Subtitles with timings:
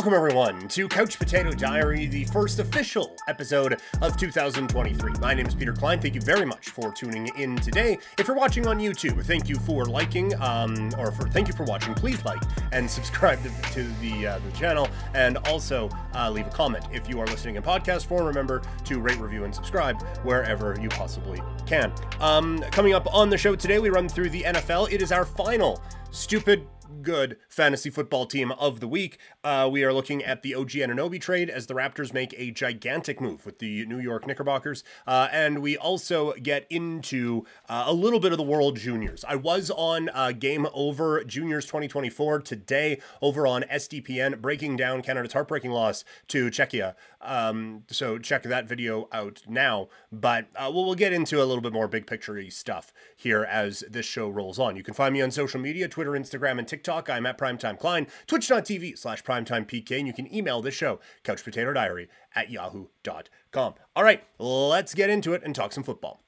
[0.00, 5.12] Welcome, everyone, to Couch Potato Diary, the first official episode of 2023.
[5.20, 6.00] My name is Peter Klein.
[6.00, 7.98] Thank you very much for tuning in today.
[8.16, 11.64] If you're watching on YouTube, thank you for liking, um, or for thank you for
[11.64, 11.92] watching.
[11.92, 12.40] Please like
[12.72, 17.06] and subscribe to, to the uh, the channel, and also uh, leave a comment if
[17.06, 18.24] you are listening in podcast form.
[18.24, 21.92] Remember to rate, review, and subscribe wherever you possibly can.
[22.20, 24.90] Um, coming up on the show today, we run through the NFL.
[24.90, 26.66] It is our final stupid
[27.02, 29.18] good fantasy football team of the week.
[29.42, 33.20] Uh, we are looking at the OG Anunoby trade as the Raptors make a gigantic
[33.20, 34.84] move with the New York Knickerbockers.
[35.06, 39.24] Uh, and we also get into uh, a little bit of the World Juniors.
[39.26, 45.32] I was on uh, Game Over Juniors 2024 today over on SDPN, breaking down Canada's
[45.32, 46.94] heartbreaking loss to Czechia.
[47.22, 49.88] Um, so check that video out now.
[50.10, 53.84] But uh, we'll, we'll get into a little bit more big picture stuff here as
[53.90, 54.76] this show rolls on.
[54.76, 56.79] You can find me on social media Twitter, Instagram, and TikTok.
[56.88, 62.50] I'm at Primetime Klein, twitch.tv slash primetimepk, and you can email this show, couchpotatodiary at
[62.50, 63.74] yahoo.com.
[63.96, 66.22] All right, let's get into it and talk some football.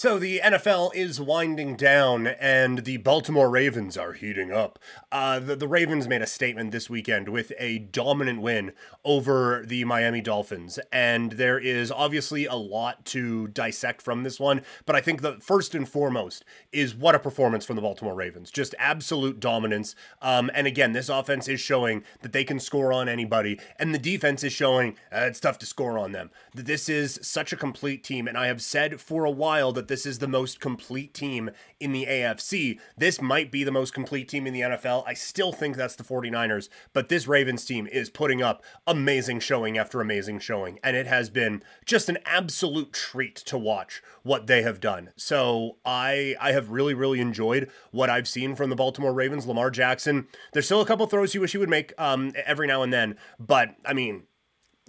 [0.00, 4.78] So the NFL is winding down, and the Baltimore Ravens are heating up.
[5.12, 8.72] Uh, the, the Ravens made a statement this weekend with a dominant win
[9.04, 14.62] over the Miami Dolphins, and there is obviously a lot to dissect from this one.
[14.86, 18.50] But I think the first and foremost is what a performance from the Baltimore Ravens,
[18.50, 19.94] just absolute dominance.
[20.22, 23.98] Um, and again, this offense is showing that they can score on anybody, and the
[23.98, 26.30] defense is showing uh, it's tough to score on them.
[26.54, 30.06] This is such a complete team, and I have said for a while that this
[30.06, 32.78] is the most complete team in the AFC.
[32.96, 35.02] This might be the most complete team in the NFL.
[35.04, 39.76] I still think that's the 49ers, but this Ravens team is putting up amazing showing
[39.76, 44.62] after amazing showing, and it has been just an absolute treat to watch what they
[44.62, 45.10] have done.
[45.16, 49.46] So I I have really really enjoyed what I've seen from the Baltimore Ravens.
[49.46, 52.82] Lamar Jackson, there's still a couple throws you wish he would make um, every now
[52.82, 54.22] and then, but I mean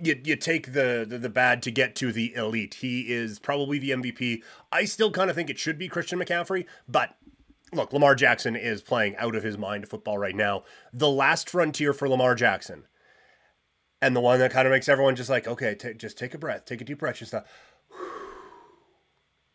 [0.02, 2.76] you, you take the, the, the bad to get to the elite.
[2.76, 4.44] He is probably the MVP.
[4.72, 7.16] I still kind of think it should be Christian McCaffrey, but
[7.74, 10.64] look, Lamar Jackson is playing out of his mind football right now.
[10.94, 12.86] The last frontier for Lamar Jackson,
[14.02, 16.38] and the one that kind of makes everyone just like, okay, t- just take a
[16.38, 17.40] breath, take a deep breath, just a.
[17.40, 17.44] Uh,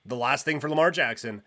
[0.05, 1.43] the last thing for Lamar Jackson,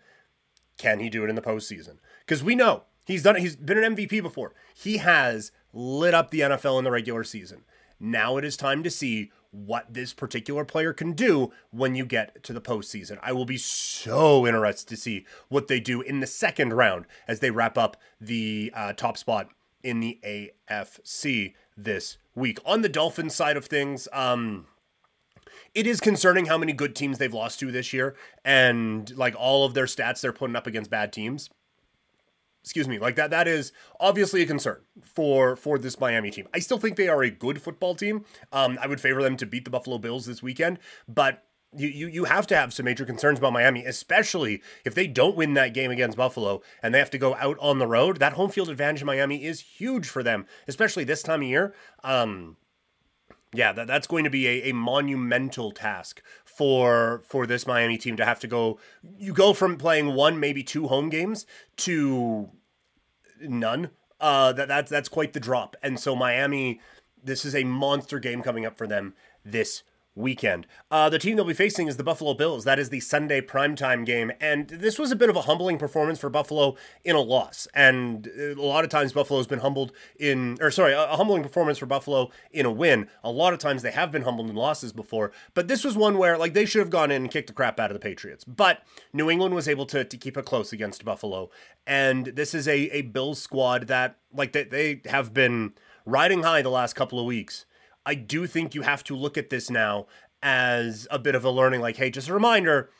[0.76, 1.98] can he do it in the postseason?
[2.20, 3.40] Because we know he's done it.
[3.40, 4.54] He's been an MVP before.
[4.74, 7.64] He has lit up the NFL in the regular season.
[8.00, 12.42] Now it is time to see what this particular player can do when you get
[12.44, 13.18] to the postseason.
[13.22, 17.40] I will be so interested to see what they do in the second round as
[17.40, 19.48] they wrap up the uh, top spot
[19.82, 22.58] in the AFC this week.
[22.64, 24.66] On the Dolphins side of things, um,
[25.74, 29.64] it is concerning how many good teams they've lost to this year and like all
[29.64, 31.50] of their stats they're putting up against bad teams
[32.70, 36.60] excuse me like that that is obviously a concern for for this miami team i
[36.60, 39.64] still think they are a good football team um i would favor them to beat
[39.64, 41.42] the buffalo bills this weekend but
[41.76, 45.36] you, you you have to have some major concerns about Miami, especially if they don't
[45.36, 48.18] win that game against Buffalo and they have to go out on the road.
[48.18, 51.72] That home field advantage in Miami is huge for them, especially this time of year.
[52.02, 52.56] Um,
[53.52, 58.16] yeah, that, that's going to be a, a monumental task for for this Miami team
[58.16, 58.78] to have to go.
[59.18, 61.46] You go from playing one, maybe two home games
[61.78, 62.50] to
[63.40, 63.90] none.
[64.20, 65.76] Uh, that that's that's quite the drop.
[65.82, 66.80] And so Miami,
[67.22, 69.14] this is a monster game coming up for them
[69.44, 69.82] this
[70.20, 70.66] weekend.
[70.90, 72.64] Uh, the team they'll be facing is the Buffalo Bills.
[72.64, 74.32] That is the Sunday primetime game.
[74.40, 77.66] And this was a bit of a humbling performance for Buffalo in a loss.
[77.74, 81.86] And a lot of times Buffalo's been humbled in, or sorry, a, humbling performance for
[81.86, 83.08] Buffalo in a win.
[83.24, 85.32] A lot of times they have been humbled in losses before.
[85.54, 87.80] But this was one where, like, they should have gone in and kicked the crap
[87.80, 88.44] out of the Patriots.
[88.44, 88.82] But
[89.12, 91.50] New England was able to, to keep it close against Buffalo.
[91.86, 95.72] And this is a, a Bills squad that, like, they, they have been
[96.06, 97.66] riding high the last couple of weeks
[98.10, 100.08] I do think you have to look at this now
[100.42, 102.90] as a bit of a learning like hey just a reminder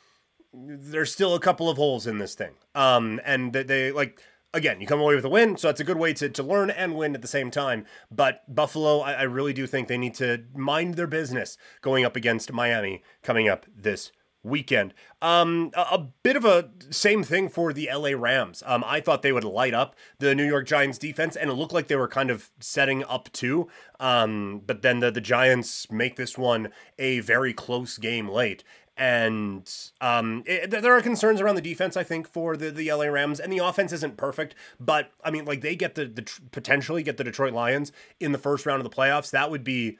[0.54, 2.52] there's still a couple of holes in this thing.
[2.76, 4.22] Um and they, they like
[4.54, 6.70] again you come away with a win so that's a good way to, to learn
[6.70, 7.86] and win at the same time.
[8.08, 12.14] But buffalo I, I really do think they need to mind their business going up
[12.14, 14.94] against miami coming up this weekend.
[15.20, 18.62] Um, a, a, bit of a same thing for the LA Rams.
[18.66, 21.72] Um, I thought they would light up the New York Giants defense, and it looked
[21.72, 23.68] like they were kind of setting up to.
[23.98, 28.64] Um, but then the, the Giants make this one a very close game late.
[28.96, 29.72] And
[30.02, 33.40] um, it, there are concerns around the defense, I think, for the, the LA Rams,
[33.40, 34.54] and the offense isn't perfect.
[34.78, 38.38] But I mean, like they get the, the potentially get the Detroit Lions in the
[38.38, 39.30] first round of the playoffs.
[39.30, 39.96] That would be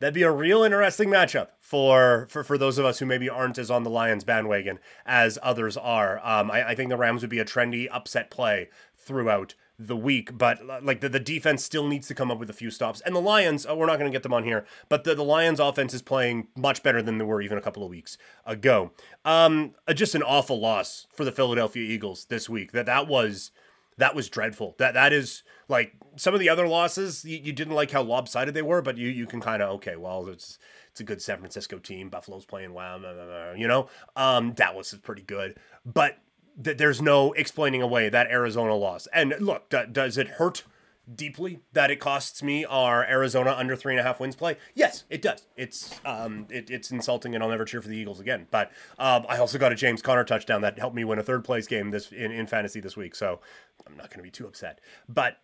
[0.00, 3.58] That'd be a real interesting matchup for, for for those of us who maybe aren't
[3.58, 6.20] as on the Lions bandwagon as others are.
[6.24, 10.36] Um, I, I think the Rams would be a trendy upset play throughout the week,
[10.36, 13.00] but like the, the defense still needs to come up with a few stops.
[13.02, 15.24] And the Lions, oh, we're not going to get them on here, but the, the
[15.24, 18.90] Lions offense is playing much better than they were even a couple of weeks ago.
[19.24, 22.72] Um, uh, just an awful loss for the Philadelphia Eagles this week.
[22.72, 23.52] That that was
[23.98, 24.74] that was dreadful.
[24.78, 28.54] That that is like some of the other losses you, you didn't like how lopsided
[28.54, 30.58] they were, but you you can kind of okay, well it's
[30.90, 32.08] it's a good San Francisco team.
[32.08, 33.88] Buffalo's playing well, blah, blah, blah, you know.
[34.16, 36.18] Um, Dallas is pretty good, but
[36.56, 39.06] that there's no explaining away that Arizona loss.
[39.12, 40.64] And look, d- does it hurt
[41.14, 44.56] deeply that it costs me our Arizona under three and a half wins play?
[44.74, 45.46] Yes, it does.
[45.56, 48.46] It's um, it, it's insulting, and I'll never cheer for the Eagles again.
[48.50, 51.44] But um, I also got a James Conner touchdown that helped me win a third
[51.44, 53.40] place game this in, in fantasy this week, so
[53.86, 54.80] I'm not going to be too upset.
[55.08, 55.38] But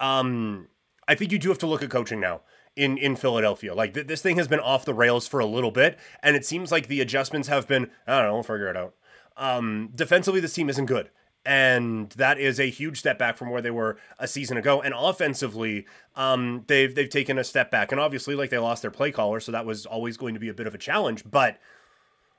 [0.00, 0.68] um,
[1.08, 2.42] I think you do have to look at coaching now
[2.74, 3.74] in in Philadelphia.
[3.74, 6.44] Like th- this thing has been off the rails for a little bit, and it
[6.44, 8.94] seems like the adjustments have been I don't know, we'll figure it out.
[9.36, 11.10] Um, defensively, this team isn't good.
[11.46, 14.82] And that is a huge step back from where they were a season ago.
[14.82, 17.92] And offensively, um, they've they've taken a step back.
[17.92, 20.48] And obviously, like they lost their play caller, so that was always going to be
[20.48, 21.22] a bit of a challenge.
[21.30, 21.58] But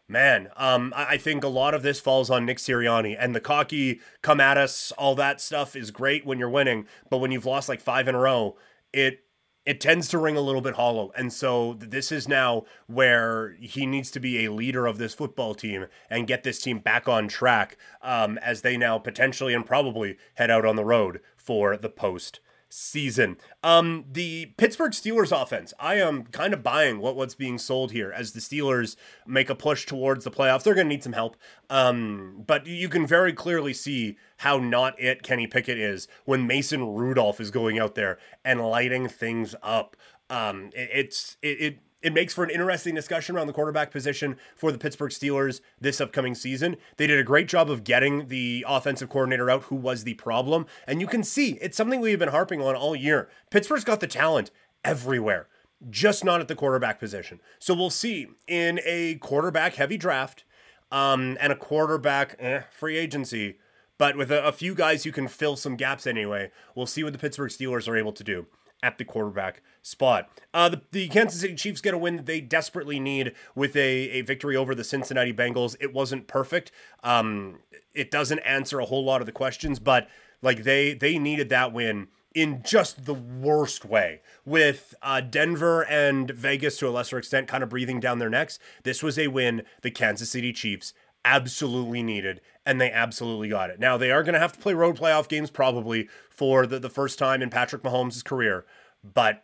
[0.09, 3.39] man, um, I, I think a lot of this falls on Nick Sirianni and the
[3.39, 4.92] cocky come at us.
[4.98, 8.15] All that stuff is great when you're winning, but when you've lost like five in
[8.15, 8.57] a row,
[8.92, 9.21] it
[9.68, 11.12] it tends to ring a little bit hollow.
[11.18, 15.54] And so this is now where he needs to be a leader of this football
[15.54, 20.18] team and get this team back on track um, as they now potentially and probably
[20.36, 23.38] head out on the road for the post season.
[23.64, 28.12] Um, the Pittsburgh Steelers offense, I am kind of buying what what's being sold here
[28.12, 30.64] as the Steelers make a push towards the playoffs.
[30.64, 31.38] They're going to need some help.
[31.69, 36.96] Um, but you can very clearly see how not it Kenny Pickett is when Mason
[36.96, 39.96] Rudolph is going out there and lighting things up.
[40.30, 44.38] Um, it, it's it, it it makes for an interesting discussion around the quarterback position
[44.56, 46.78] for the Pittsburgh Steelers this upcoming season.
[46.98, 50.68] They did a great job of getting the offensive coordinator out who was the problem.
[50.86, 53.30] And you can see it's something we've been harping on all year.
[53.50, 54.52] Pittsburgh's got the talent
[54.84, 55.48] everywhere,
[55.90, 57.42] just not at the quarterback position.
[57.58, 60.44] So we'll see in a quarterback heavy draft
[60.92, 63.58] um, and a quarterback eh, free agency.
[63.98, 67.14] But with a, a few guys who can fill some gaps anyway, we'll see what
[67.14, 68.46] the Pittsburgh Steelers are able to do
[68.83, 70.29] at the quarterback spot.
[70.53, 74.09] Uh, the, the Kansas City Chiefs get a win that they desperately need with a,
[74.09, 75.75] a victory over the Cincinnati Bengals.
[75.79, 76.71] It wasn't perfect.
[77.03, 77.59] Um,
[77.94, 80.07] it doesn't answer a whole lot of the questions, but
[80.41, 86.29] like they they needed that win in just the worst way with uh, Denver and
[86.29, 88.59] Vegas to a lesser extent kind of breathing down their necks.
[88.83, 90.94] This was a win the Kansas City Chiefs
[91.27, 93.79] absolutely needed, and they absolutely got it.
[93.79, 96.89] Now, they are going to have to play road playoff games probably for the, the
[96.89, 98.65] first time in Patrick Mahomes' career,
[99.03, 99.44] but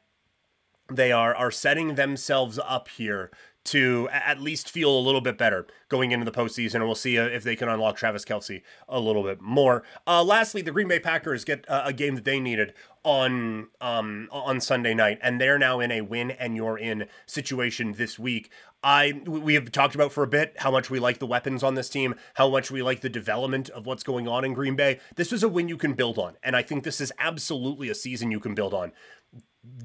[0.92, 3.32] they are, are setting themselves up here
[3.66, 7.18] to at least feel a little bit better going into the postseason, and we'll see
[7.18, 9.84] uh, if they can unlock Travis Kelce a little bit more.
[10.06, 12.74] Uh, lastly, the Green Bay Packers get a, a game that they needed
[13.04, 17.94] on um, on Sunday night, and they're now in a win and you're in situation
[17.94, 18.50] this week.
[18.84, 21.76] I we have talked about for a bit how much we like the weapons on
[21.76, 25.00] this team, how much we like the development of what's going on in Green Bay.
[25.16, 27.96] This is a win you can build on, and I think this is absolutely a
[27.96, 28.92] season you can build on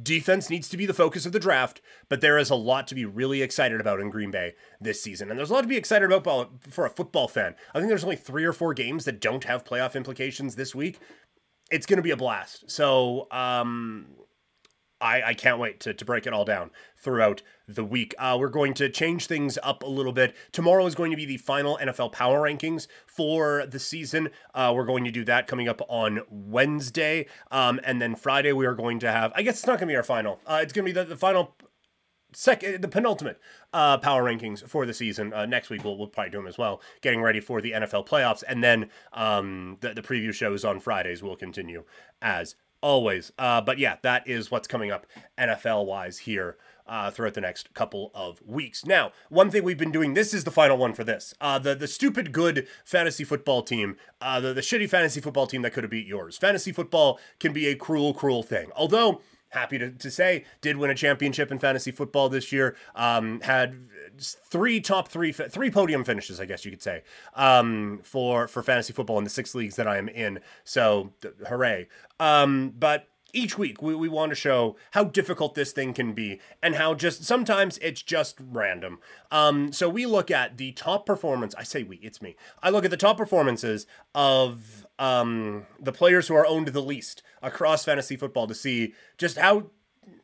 [0.03, 2.95] defense needs to be the focus of the draft, but there is a lot to
[2.95, 5.31] be really excited about in Green Bay this season.
[5.31, 7.55] And there's a lot to be excited about for a football fan.
[7.75, 10.99] I think there's only three or four games that don't have playoff implications this week.
[11.71, 12.71] It's going to be a blast.
[12.71, 14.07] So, um,
[15.01, 18.15] I, I can't wait to, to break it all down throughout the week.
[18.19, 20.35] Uh, we're going to change things up a little bit.
[20.51, 24.31] Tomorrow is going to be the final NFL power rankings for the season.
[24.55, 27.27] Uh, we're going to do that coming up on Wednesday.
[27.51, 29.93] Um, and then Friday, we are going to have, I guess it's not going to
[29.93, 30.41] be our final.
[30.47, 31.55] Uh, it's going to be the, the final
[32.39, 33.41] second the penultimate
[33.73, 36.57] uh, power rankings for the season uh, next week we'll, we'll probably do them as
[36.57, 40.79] well getting ready for the nfl playoffs and then um, the, the preview shows on
[40.79, 41.83] fridays will continue
[42.23, 43.33] as always.
[43.39, 47.75] Uh, but yeah, that is what's coming up NFL wise here uh, throughout the next
[47.75, 48.87] couple of weeks.
[48.87, 51.35] Now, one thing we've been doing, this is the final one for this.
[51.41, 55.63] Uh, the, the stupid good fantasy football team, uh, the, the shitty fantasy football team
[55.63, 56.39] that could have beat yours.
[56.39, 58.71] Fantasy football can be a cruel, cruel thing.
[58.75, 62.77] Although, happy to, to say, did win a championship in fantasy football this year.
[62.95, 63.77] Um, had
[64.21, 67.03] three top three, three podium finishes, I guess you could say,
[67.35, 70.41] um, for for fantasy football in the six leagues that I am in.
[70.65, 71.13] So,
[71.47, 71.89] hooray!
[72.21, 76.41] Um, but each week we, we want to show how difficult this thing can be
[76.63, 78.99] and how just sometimes it's just random
[79.31, 82.87] um so we look at the top performance i say we it's me i look
[82.87, 88.17] at the top performances of um the players who are owned the least across fantasy
[88.17, 89.67] football to see just how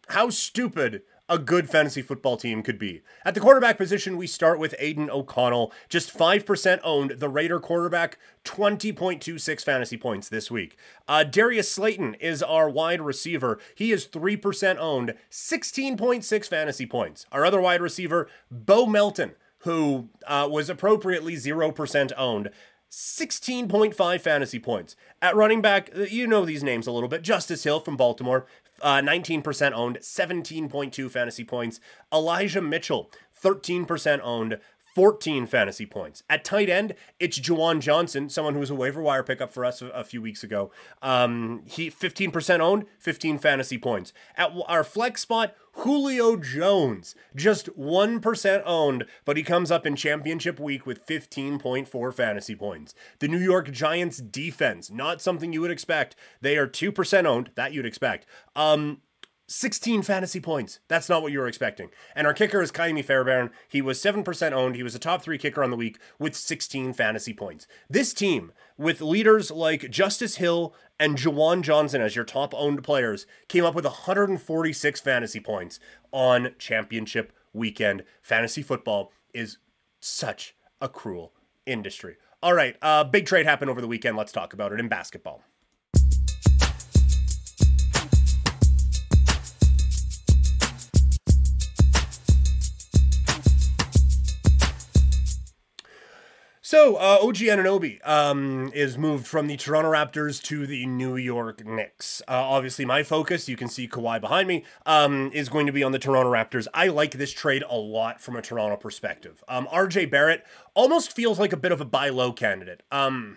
[0.08, 3.02] how stupid a good fantasy football team could be.
[3.24, 8.18] At the quarterback position, we start with Aidan O'Connell, just 5% owned, the Raider quarterback,
[8.44, 10.76] 20.26 fantasy points this week.
[11.08, 13.58] Uh, Darius Slayton is our wide receiver.
[13.74, 17.26] He is 3% owned, 16.6 fantasy points.
[17.32, 22.50] Our other wide receiver, Bo Melton, who uh, was appropriately 0% owned.
[22.94, 24.94] 16.5 fantasy points.
[25.20, 27.22] At running back, you know these names a little bit.
[27.22, 28.46] Justice Hill from Baltimore,
[28.80, 31.80] uh, 19% owned, 17.2 fantasy points.
[32.12, 33.10] Elijah Mitchell,
[33.42, 34.60] 13% owned,
[34.94, 36.22] 14 fantasy points.
[36.30, 39.82] At tight end, it's Juwan Johnson, someone who was a waiver wire pickup for us
[39.82, 40.70] a, a few weeks ago.
[41.02, 44.12] Um, he 15% owned, 15 fantasy points.
[44.36, 50.60] At our flex spot, Julio Jones, just 1% owned, but he comes up in championship
[50.60, 52.94] week with 15.4 fantasy points.
[53.18, 56.14] The New York Giants defense, not something you would expect.
[56.40, 58.26] They are 2% owned, that you'd expect.
[58.54, 59.00] Um,
[59.46, 60.80] 16 fantasy points.
[60.88, 61.90] That's not what you were expecting.
[62.14, 63.50] And our kicker is Ka'imi Fairbairn.
[63.68, 64.76] He was 7% owned.
[64.76, 67.66] He was a top three kicker on the week with 16 fantasy points.
[67.88, 73.26] This team, with leaders like Justice Hill and Juwan Johnson as your top owned players,
[73.48, 75.78] came up with 146 fantasy points
[76.12, 78.04] on championship weekend.
[78.22, 79.58] Fantasy football is
[80.00, 81.32] such a cruel
[81.66, 82.16] industry.
[82.42, 84.16] All right, uh, big trade happened over the weekend.
[84.16, 85.42] Let's talk about it in basketball.
[96.66, 101.62] So, uh, OG Anunoby um, is moved from the Toronto Raptors to the New York
[101.62, 102.22] Knicks.
[102.26, 105.82] Uh, obviously, my focus, you can see Kawhi behind me, um, is going to be
[105.82, 106.66] on the Toronto Raptors.
[106.72, 109.44] I like this trade a lot from a Toronto perspective.
[109.46, 112.82] Um, RJ Barrett almost feels like a bit of a buy low candidate.
[112.90, 113.36] Um,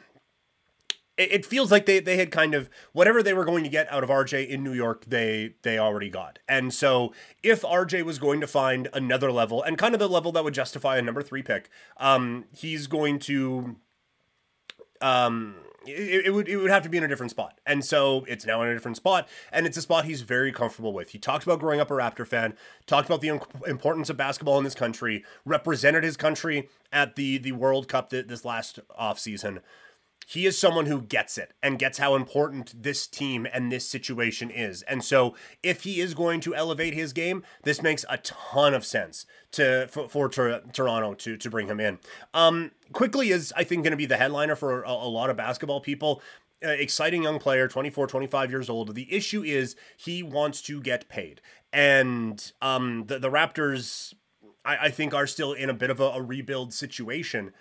[1.17, 4.03] it, feels like they, they had kind of whatever they were going to get out
[4.03, 6.39] of RJ in New York, they they already got.
[6.47, 10.31] And so if RJ was going to find another level and kind of the level
[10.33, 13.77] that would justify a number three pick, um, he's going to
[15.01, 15.55] um
[15.85, 17.59] it, it, would it would have to be in a different spot.
[17.65, 20.93] And so it's now in a different spot, and it's a spot he's very comfortable
[20.93, 21.09] with.
[21.09, 22.55] He talked about growing up a Raptor fan,
[22.85, 27.53] talked about the importance of basketball in this country, represented his country at the the
[27.53, 29.61] World Cup th- this last off season
[30.29, 34.51] he is someone who gets it and gets how important this team and this situation
[34.51, 34.81] is.
[34.81, 38.85] And so if he is going to elevate his game, this makes a ton of
[38.85, 41.99] sense to for, for Toronto to to bring him in.
[42.33, 45.37] Um Quickley is I think going to be the headliner for a, a lot of
[45.37, 46.21] basketball people.
[46.65, 51.07] Uh, exciting young player 24 25 years old the issue is he wants to get
[51.07, 51.39] paid
[51.71, 54.15] and um the, the raptors
[54.65, 57.53] I, I think are still in a bit of a, a rebuild situation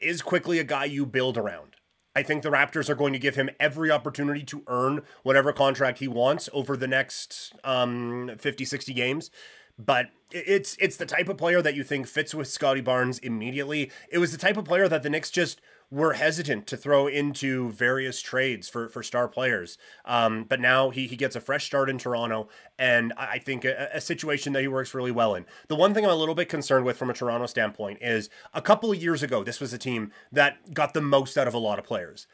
[0.00, 1.76] is Quickley a guy you build around.
[2.14, 5.98] I think the Raptors are going to give him every opportunity to earn whatever contract
[5.98, 9.30] he wants over the next um, 50, 60 games.
[9.78, 13.90] But it's it's the type of player that you think fits with Scottie Barnes immediately.
[14.10, 17.70] It was the type of player that the Knicks just– were hesitant to throw into
[17.70, 19.78] various trades for, for star players.
[20.04, 23.90] Um, but now he, he gets a fresh start in Toronto, and I think a,
[23.94, 25.46] a, situation that he works really well in.
[25.68, 28.60] The one thing I'm a little bit concerned with from a Toronto standpoint is a
[28.60, 31.58] couple of years ago, this was a team that got the most out of a
[31.58, 32.26] lot of players.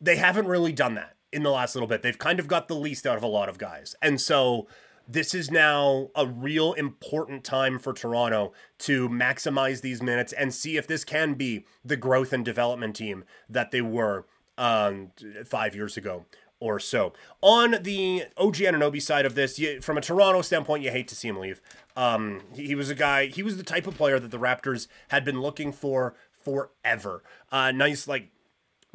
[0.00, 2.02] They haven't really done that in the last little bit.
[2.02, 3.96] They've kind of got the least out of a lot of guys.
[4.00, 4.68] And so
[5.08, 10.76] this is now a real important time for Toronto to maximize these minutes and see
[10.76, 14.26] if this can be the growth and development team that they were
[14.58, 15.12] um,
[15.46, 16.26] five years ago
[16.60, 17.12] or so.
[17.40, 21.16] On the OG Anunoby side of this, you, from a Toronto standpoint, you hate to
[21.16, 21.62] see him leave.
[21.96, 24.88] Um, he, he, was a guy, he was the type of player that the Raptors
[25.08, 27.22] had been looking for forever.
[27.50, 28.30] Uh, nice, like,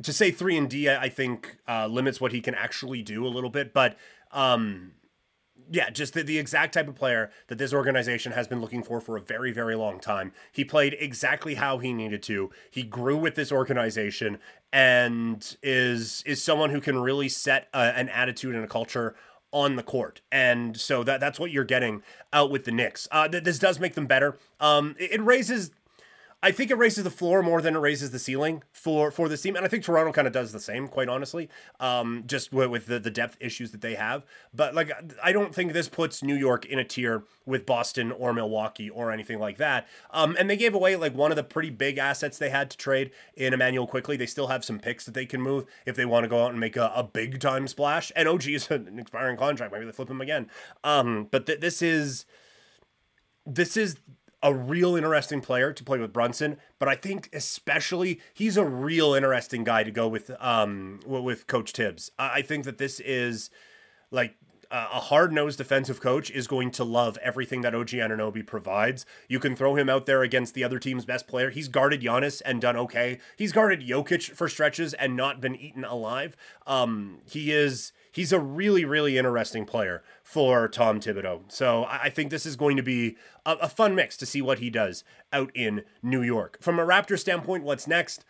[0.02, 3.30] to say 3 and D, I think uh, limits what he can actually do a
[3.30, 3.98] little bit, but
[4.32, 4.94] um,
[5.74, 9.02] yeah, just the, the exact type of player that this organization has been looking for
[9.02, 10.32] for a very, very long time.
[10.52, 12.52] He played exactly how he needed to.
[12.70, 14.38] He grew with this organization
[14.72, 19.16] and is is someone who can really set a, an attitude and a culture
[19.52, 20.22] on the court.
[20.32, 23.08] And so that that's what you're getting out with the Knicks.
[23.12, 24.38] Uh, th- this does make them better.
[24.60, 25.72] Um, it, it raises
[26.44, 29.42] I think it raises the floor more than it raises the ceiling for for this
[29.42, 31.48] team, and I think Toronto kind of does the same, quite honestly.
[31.80, 34.92] Um, just with, with, the, the depth issues that they have, but like
[35.24, 39.10] I don't think this puts New York in a tier with Boston or Milwaukee or
[39.10, 39.88] anything like that.
[40.12, 42.78] Um, and they gave away like one of the pretty big assets they had to
[42.78, 44.18] trade in Immanuel Quickley.
[44.18, 46.52] They still have some picks that they can move if they want to go out
[46.52, 48.12] and make a, a big time splash.
[48.18, 50.50] And OG is an expiring contract, maybe they flip him again.
[50.84, 52.26] Um, but th- this is
[53.46, 53.98] this is
[54.44, 59.14] a real interesting player to play with Brunson, but I think especially he's a real
[59.14, 62.12] interesting guy to go with um with Coach Thibs.
[62.20, 63.50] I think that this is
[64.12, 64.36] like
[64.74, 69.06] a hard nosed defensive coach is going to love everything that OG Anunoby provides.
[69.28, 71.52] You can throw him out there against the other team's best player.
[71.52, 73.20] He's guarded Giannis and done okay.
[73.38, 76.36] He's guarded Jokic for stretches and not been eaten alive.
[76.66, 81.42] Um, he is he's a really, really interesting player for Tom Thibodeau.
[81.50, 84.60] So I think this is going to be a, a fun mix to see what
[84.60, 85.04] he does
[85.34, 86.58] out in New York.
[86.62, 88.24] From a Raptor standpoint, what's next?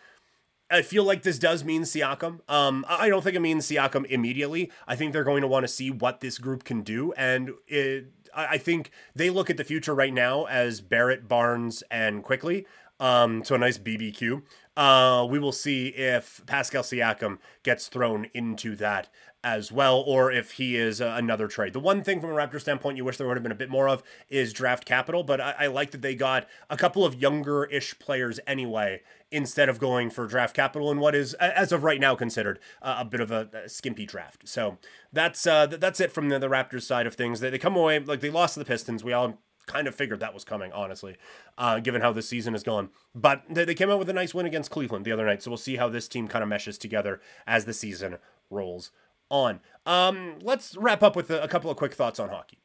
[0.71, 2.39] I feel like this does mean Siakam.
[2.49, 4.71] Um, I don't think it means Siakam immediately.
[4.87, 8.07] I think they're going to want to see what this group can do, and it,
[8.35, 12.65] I think they look at the future right now as Barrett, Barnes, and Quickley.
[12.99, 14.43] Um, so a nice BBQ.
[14.75, 19.09] Uh, we will see if Pascal Siakam gets thrown into that
[19.43, 21.73] as well, or if he is uh, another trade.
[21.73, 23.69] The one thing from a Raptor standpoint you wish there would have been a bit
[23.69, 27.15] more of is draft capital, but I, I like that they got a couple of
[27.15, 29.01] younger ish players anyway
[29.31, 32.95] instead of going for draft capital in what is, as of right now, considered uh,
[32.99, 34.47] a bit of a, a, skimpy draft.
[34.47, 34.77] So
[35.11, 37.41] that's uh, that's it from the, the Raptors side of things.
[37.41, 39.03] They, they come away like they lost to the Pistons.
[39.03, 41.17] We all kind of figured that was coming, honestly,
[41.57, 42.89] uh, given how the season is going.
[43.15, 45.43] But they, they came out with a nice win against Cleveland the other night.
[45.43, 48.17] So we'll see how this team kind of meshes together as the season
[48.49, 48.91] rolls
[49.29, 49.59] on.
[49.85, 52.57] Um, let's wrap up with a, a couple of quick thoughts on hockey.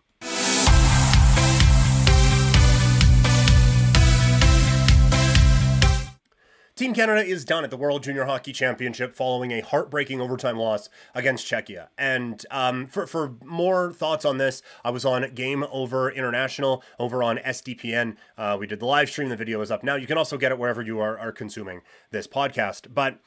[6.78, 10.88] Team Canada is done at the World Junior Hockey Championship following a heartbreaking overtime loss
[11.12, 11.88] against Czechia.
[11.99, 17.20] And um, for, for more thoughts on this, I was on Game Over International over
[17.20, 18.14] on SDPN.
[18.37, 19.97] Uh, we did the live stream, the video is up now.
[19.97, 21.80] You can also get it wherever you are, are consuming
[22.12, 22.94] this podcast.
[22.94, 23.18] But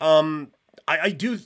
[0.00, 0.52] um,
[0.86, 1.40] I, I do.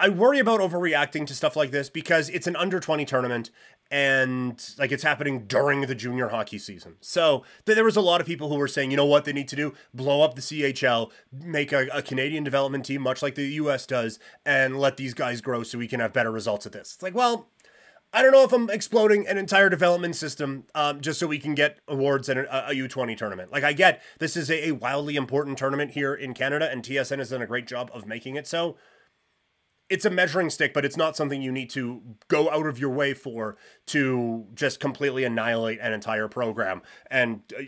[0.00, 3.50] I worry about overreacting to stuff like this because it's an under 20 tournament
[3.90, 6.96] and like it's happening during the junior hockey season.
[7.00, 9.32] So th- there was a lot of people who were saying, you know what they
[9.32, 9.74] need to do?
[9.94, 14.18] Blow up the CHL, make a, a, Canadian development team, much like the US does,
[14.44, 16.94] and let these guys grow so we can have better results at this.
[16.94, 17.48] It's like, well,
[18.12, 21.54] I don't know if I'm exploding an entire development system um, just so we can
[21.54, 23.52] get awards at a a U20 tournament.
[23.52, 27.18] Like, I get this is a, a wildly important tournament here in Canada, and TSN
[27.18, 28.76] has done a great job of making it so
[29.88, 32.90] it's a measuring stick, but it's not something you need to go out of your
[32.90, 37.62] way for to just completely annihilate an entire program and uh,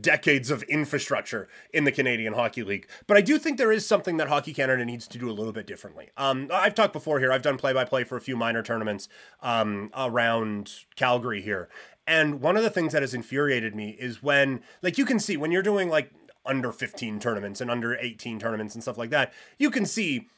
[0.00, 2.86] decades of infrastructure in the Canadian Hockey League.
[3.06, 5.52] But I do think there is something that Hockey Canada needs to do a little
[5.52, 6.10] bit differently.
[6.16, 7.32] Um, I've talked before here.
[7.32, 9.08] I've done play by play for a few minor tournaments
[9.42, 11.68] um, around Calgary here.
[12.06, 15.36] And one of the things that has infuriated me is when, like, you can see
[15.36, 16.10] when you're doing like
[16.46, 20.28] under 15 tournaments and under 18 tournaments and stuff like that, you can see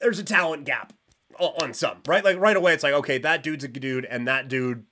[0.00, 0.92] there's a talent gap
[1.38, 2.24] on some, right?
[2.24, 4.84] Like right away, it's like, okay, that dude's a dude, and that dude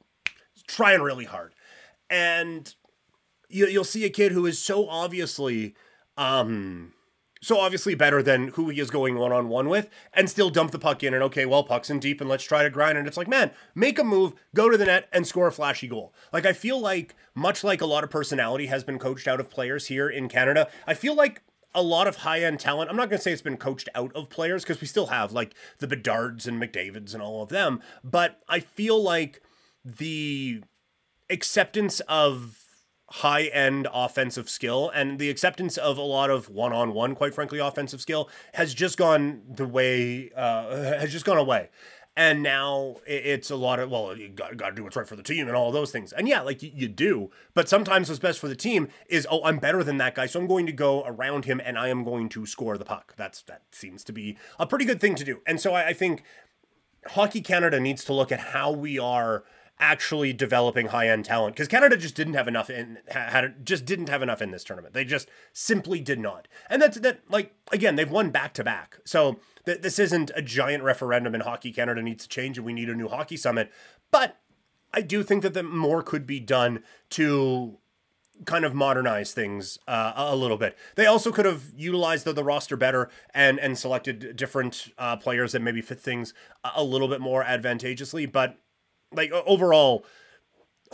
[0.67, 1.55] trying really hard.
[2.11, 2.73] And
[3.49, 5.75] you, you'll see a kid who is so obviously,
[6.17, 6.93] um,
[7.41, 10.71] so obviously better than who he is going one on one with, and still dump
[10.71, 11.15] the puck in.
[11.15, 12.99] And okay, well, puck's in deep, and let's try to grind.
[12.99, 15.87] And it's like, man, make a move, go to the net, and score a flashy
[15.87, 16.15] goal.
[16.33, 19.51] Like I feel like, much like a lot of personality has been coached out of
[19.51, 21.43] players here in Canada, I feel like
[21.75, 22.91] a lot of high end talent.
[22.91, 25.33] I'm not going to say it's been coached out of players because we still have
[25.33, 27.81] like the Bedards and McDavids and all of them.
[28.03, 29.43] But I feel like
[29.85, 30.63] the
[31.31, 32.65] acceptance of
[33.11, 37.35] high end offensive skill and the acceptance of a lot of one on one, quite
[37.35, 41.71] frankly, offensive skill has just gone the way, uh, has just gone away
[42.19, 45.15] and now it's a lot of well you got, got to do what's right for
[45.15, 48.19] the team and all those things and yeah like you, you, do but sometimes what's
[48.19, 50.73] best for the team is oh i'm better than that guy so i'm going to
[50.73, 54.13] go around him and i am going to score the puck that's that seems to
[54.13, 56.25] be a pretty good thing to do and so i, I think
[57.07, 59.45] hockey canada needs to look at how we are
[59.81, 64.09] actually developing high end talent because Canada just didn't have enough in had just didn't
[64.09, 64.93] have enough in this tournament.
[64.93, 66.49] They just simply did not.
[66.69, 68.99] And that's that like again, they've won back to back.
[69.05, 72.73] So th- this isn't a giant referendum and hockey Canada needs to change and we
[72.73, 73.71] need a new hockey summit.
[74.11, 74.37] But
[74.95, 77.79] I do think that the more could be done to
[78.47, 80.77] kind of modernize things uh, a little bit.
[80.95, 85.53] They also could have utilized the, the roster better and and selected different uh, players
[85.53, 86.33] that maybe fit things
[86.75, 88.27] a little bit more advantageously.
[88.27, 88.57] But
[89.13, 90.07] like overall,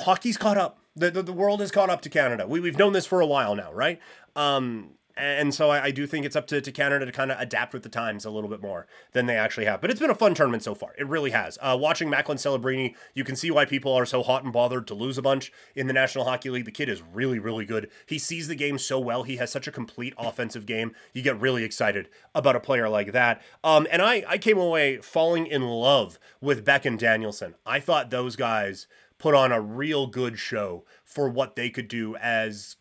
[0.00, 0.78] hockey's caught up.
[0.96, 2.46] The, the, the world has caught up to Canada.
[2.46, 3.98] We, we've known this for a while now, right?
[4.36, 7.38] Um, and so I, I, do think it's up to, to Canada to kind of
[7.38, 9.80] adapt with the times a little bit more than they actually have.
[9.80, 10.94] But it's been a fun tournament so far.
[10.98, 11.56] It really has.
[11.60, 14.94] Uh, watching Macklin Celebrini, you can see why people are so hot and bothered to
[14.94, 16.64] lose a bunch in the National Hockey League.
[16.64, 17.90] The kid is really, really good.
[18.06, 19.22] He sees the game so well.
[19.22, 20.94] He has such a complete offensive game.
[21.12, 23.40] You get really excited about a player like that.
[23.62, 27.54] Um, and I, I came away falling in love with Beck and Danielson.
[27.64, 32.16] I thought those guys put on a real good show for what they could do
[32.16, 32.76] as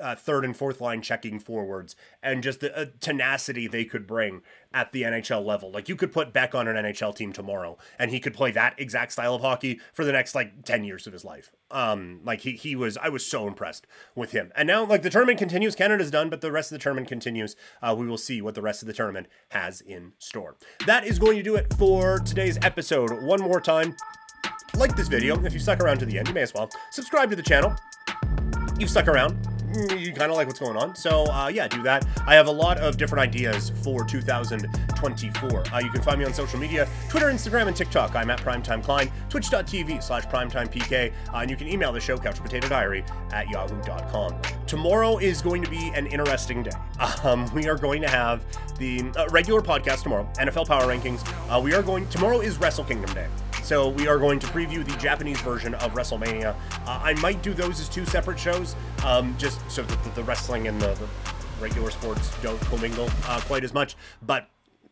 [0.00, 4.42] uh, third and fourth line checking forwards and just the uh, tenacity they could bring
[4.72, 5.70] at the NHL level.
[5.70, 8.74] Like you could put Beck on an NHL team tomorrow and he could play that
[8.78, 11.50] exact style of hockey for the next like 10 years of his life.
[11.70, 14.52] Um like he he was I was so impressed with him.
[14.54, 17.56] And now like the tournament continues, Canada's done, but the rest of the tournament continues.
[17.82, 20.56] Uh, we will see what the rest of the tournament has in store.
[20.86, 23.22] That is going to do it for today's episode.
[23.22, 23.96] One more time,
[24.74, 25.42] like this video.
[25.44, 27.74] If you stuck around to the end, you may as well subscribe to the channel.
[28.78, 29.55] You've stuck around
[29.98, 30.94] you kind of like what's going on.
[30.94, 32.06] So uh, yeah, do that.
[32.26, 35.64] I have a lot of different ideas for 2024.
[35.72, 38.14] Uh, you can find me on social media, Twitter, Instagram, and TikTok.
[38.14, 43.08] I'm at Primetime Klein, twitch.tv slash primetimepk, uh, and you can email the show, couchpotatodiary
[43.32, 44.40] at yahoo.com.
[44.66, 46.70] Tomorrow is going to be an interesting day.
[47.22, 48.44] Um, we are going to have
[48.78, 51.26] the uh, regular podcast tomorrow, NFL Power Rankings.
[51.50, 53.26] Uh, we are going, tomorrow is Wrestle Kingdom Day.
[53.66, 56.54] So we are going to preview the Japanese version of WrestleMania.
[56.54, 60.68] Uh, I might do those as two separate shows, um, just so that the, wrestling
[60.68, 61.08] and the, the,
[61.60, 63.96] regular sports don't commingle uh, quite as much.
[64.22, 64.48] But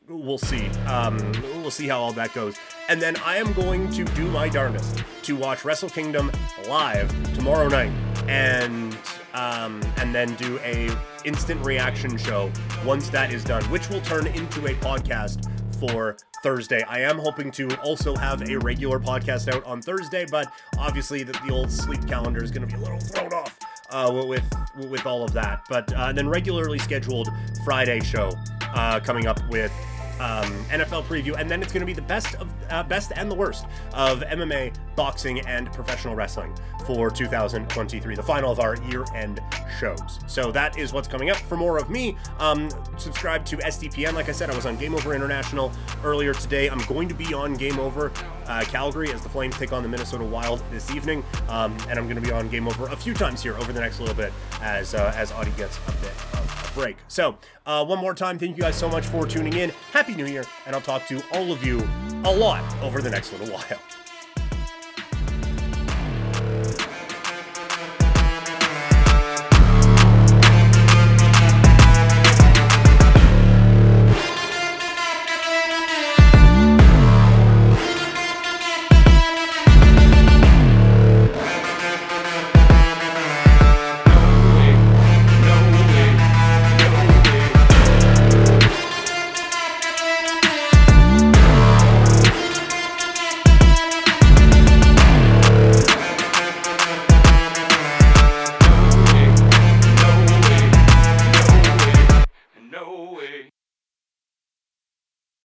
[0.08, 0.66] we'll see.
[0.88, 1.18] Um,
[1.62, 2.56] we'll see how all that goes.
[2.88, 6.32] And then I am going to do my darndest to watch Wrestle Kingdom
[6.66, 7.92] live tomorrow night,
[8.26, 8.98] and
[9.34, 10.90] um, and then do a
[11.24, 12.50] instant reaction show
[12.84, 16.82] once that is done, which will turn into a podcast for Thursday.
[16.82, 21.32] I am hoping to also have a regular podcast out on Thursday, but obviously the,
[21.46, 23.58] the old sleep calendar is going to be a little thrown off
[23.90, 24.44] uh, with
[24.90, 25.62] with all of that.
[25.68, 27.28] But uh, then regularly scheduled
[27.64, 28.32] Friday show
[28.74, 29.72] uh, coming up with
[30.20, 33.30] um, NFL preview, and then it's going to be the best of uh, best and
[33.30, 36.54] the worst of MMA, boxing, and professional wrestling
[36.86, 39.40] for 2023, the final of our year-end
[39.80, 40.20] shows.
[40.26, 41.36] So that is what's coming up.
[41.36, 44.12] For more of me, um, subscribe to SDPN.
[44.12, 45.72] Like I said, I was on Game Over International
[46.04, 46.68] earlier today.
[46.68, 48.12] I'm going to be on Game Over
[48.46, 52.04] uh, Calgary as the Flames take on the Minnesota Wild this evening, um, and I'm
[52.04, 54.32] going to be on Game Over a few times here over the next little bit
[54.60, 56.96] as uh, as Audie gets a bit of a break.
[57.08, 59.70] So uh, one more time, thank you guys so much for tuning in.
[59.92, 61.86] Happy New Year, and I'll talk to all of you
[62.24, 64.03] a lot over the next little while.